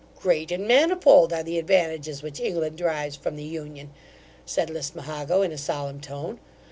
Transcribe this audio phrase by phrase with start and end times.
[0.15, 3.91] 'Great and manifold are the advantages which England derives from the union
[4.47, 6.39] (said Lismahago, in a solemn tone).